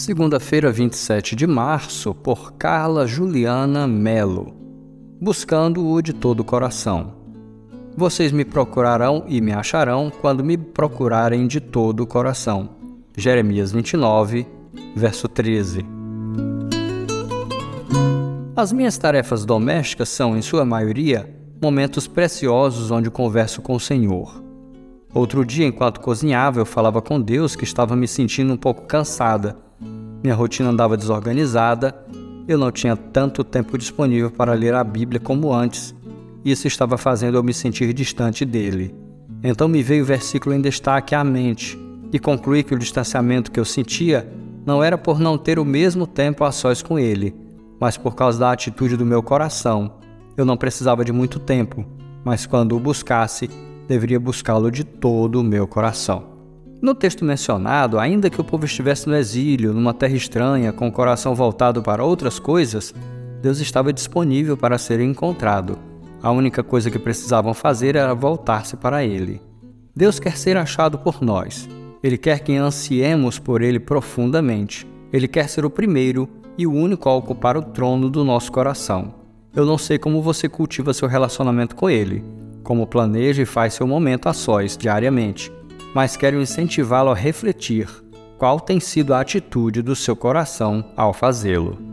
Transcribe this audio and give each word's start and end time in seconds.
Segunda-feira, 0.00 0.72
27 0.72 1.36
de 1.36 1.46
março, 1.46 2.14
por 2.14 2.54
Carla 2.54 3.06
Juliana 3.06 3.86
Melo. 3.86 4.54
Buscando-o 5.20 6.00
de 6.00 6.14
todo 6.14 6.40
o 6.40 6.44
coração. 6.44 7.16
Vocês 7.94 8.32
me 8.32 8.42
procurarão 8.42 9.26
e 9.28 9.42
me 9.42 9.52
acharão 9.52 10.10
quando 10.10 10.42
me 10.42 10.56
procurarem 10.56 11.46
de 11.46 11.60
todo 11.60 12.00
o 12.00 12.06
coração. 12.06 12.70
Jeremias 13.14 13.72
29, 13.72 14.46
verso 14.96 15.28
13. 15.28 15.84
As 18.56 18.72
minhas 18.72 18.96
tarefas 18.96 19.44
domésticas 19.44 20.08
são, 20.08 20.34
em 20.34 20.40
sua 20.40 20.64
maioria, 20.64 21.28
momentos 21.60 22.08
preciosos 22.08 22.90
onde 22.90 23.10
converso 23.10 23.60
com 23.60 23.74
o 23.74 23.80
Senhor. 23.80 24.42
Outro 25.12 25.44
dia, 25.44 25.66
enquanto 25.66 26.00
cozinhava, 26.00 26.58
eu 26.58 26.64
falava 26.64 27.02
com 27.02 27.20
Deus 27.20 27.54
que 27.54 27.64
estava 27.64 27.94
me 27.94 28.08
sentindo 28.08 28.50
um 28.50 28.56
pouco 28.56 28.86
cansada 28.86 29.68
minha 30.22 30.34
rotina 30.34 30.70
andava 30.70 30.96
desorganizada, 30.96 31.94
eu 32.46 32.58
não 32.58 32.70
tinha 32.70 32.96
tanto 32.96 33.44
tempo 33.44 33.78
disponível 33.78 34.30
para 34.30 34.52
ler 34.52 34.74
a 34.74 34.84
Bíblia 34.84 35.20
como 35.20 35.52
antes. 35.52 35.94
Isso 36.44 36.66
estava 36.66 36.98
fazendo 36.98 37.36
eu 37.36 37.42
me 37.42 37.54
sentir 37.54 37.92
distante 37.92 38.44
dele. 38.44 38.94
Então 39.42 39.68
me 39.68 39.82
veio 39.82 40.02
o 40.02 40.06
versículo 40.06 40.54
em 40.54 40.60
destaque 40.60 41.14
à 41.14 41.24
mente 41.24 41.78
e 42.12 42.18
concluí 42.18 42.62
que 42.62 42.74
o 42.74 42.78
distanciamento 42.78 43.50
que 43.50 43.60
eu 43.60 43.64
sentia 43.64 44.28
não 44.66 44.82
era 44.82 44.98
por 44.98 45.18
não 45.18 45.38
ter 45.38 45.58
o 45.58 45.64
mesmo 45.64 46.06
tempo 46.06 46.44
a 46.44 46.52
sós 46.52 46.82
com 46.82 46.98
ele, 46.98 47.34
mas 47.78 47.96
por 47.96 48.14
causa 48.14 48.38
da 48.38 48.52
atitude 48.52 48.96
do 48.96 49.06
meu 49.06 49.22
coração. 49.22 49.94
Eu 50.36 50.44
não 50.44 50.56
precisava 50.56 51.04
de 51.04 51.12
muito 51.12 51.38
tempo, 51.38 51.84
mas 52.24 52.46
quando 52.46 52.76
o 52.76 52.80
buscasse, 52.80 53.48
deveria 53.88 54.20
buscá-lo 54.20 54.70
de 54.70 54.84
todo 54.84 55.40
o 55.40 55.44
meu 55.44 55.66
coração. 55.66 56.29
No 56.82 56.94
texto 56.94 57.26
mencionado, 57.26 57.98
ainda 57.98 58.30
que 58.30 58.40
o 58.40 58.44
povo 58.44 58.64
estivesse 58.64 59.06
no 59.06 59.14
exílio, 59.14 59.74
numa 59.74 59.92
terra 59.92 60.14
estranha, 60.14 60.72
com 60.72 60.88
o 60.88 60.92
coração 60.92 61.34
voltado 61.34 61.82
para 61.82 62.02
outras 62.02 62.38
coisas, 62.38 62.94
Deus 63.42 63.60
estava 63.60 63.92
disponível 63.92 64.56
para 64.56 64.78
ser 64.78 64.98
encontrado. 64.98 65.78
A 66.22 66.30
única 66.30 66.62
coisa 66.62 66.90
que 66.90 66.98
precisavam 66.98 67.52
fazer 67.52 67.96
era 67.96 68.14
voltar-se 68.14 68.78
para 68.78 69.04
Ele. 69.04 69.42
Deus 69.94 70.18
quer 70.18 70.38
ser 70.38 70.56
achado 70.56 70.98
por 70.98 71.20
nós. 71.20 71.68
Ele 72.02 72.16
quer 72.16 72.40
que 72.40 72.56
ansiemos 72.56 73.38
por 73.38 73.60
Ele 73.60 73.78
profundamente. 73.78 74.86
Ele 75.12 75.28
quer 75.28 75.50
ser 75.50 75.66
o 75.66 75.70
primeiro 75.70 76.26
e 76.56 76.66
o 76.66 76.72
único 76.72 77.10
a 77.10 77.14
ocupar 77.14 77.58
o 77.58 77.62
trono 77.62 78.08
do 78.08 78.24
nosso 78.24 78.50
coração. 78.50 79.14
Eu 79.54 79.66
não 79.66 79.76
sei 79.76 79.98
como 79.98 80.22
você 80.22 80.48
cultiva 80.48 80.94
seu 80.94 81.08
relacionamento 81.08 81.76
com 81.76 81.90
Ele, 81.90 82.24
como 82.62 82.86
planeja 82.86 83.42
e 83.42 83.46
faz 83.46 83.74
seu 83.74 83.86
momento 83.86 84.30
a 84.30 84.32
sós 84.32 84.78
diariamente 84.78 85.52
mas 85.94 86.16
quero 86.16 86.40
incentivá-lo 86.40 87.10
a 87.10 87.14
refletir 87.14 87.88
qual 88.38 88.58
tem 88.58 88.80
sido 88.80 89.12
a 89.12 89.20
atitude 89.20 89.82
do 89.82 89.94
seu 89.94 90.16
coração 90.16 90.92
ao 90.96 91.12
fazê-lo. 91.12 91.89